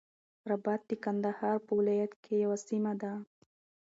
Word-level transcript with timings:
رباط 0.49 0.81
د 0.89 0.91
قندهار 1.05 1.57
په 1.65 1.71
ولایت 1.79 2.11
کی 2.23 2.33
یوه 2.43 2.57
سیمه 2.67 2.93
ده. 3.01 3.13